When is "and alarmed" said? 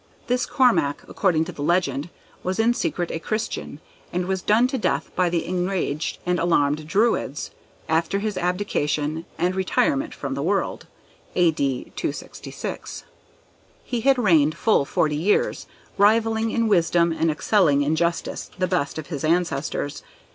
6.25-6.87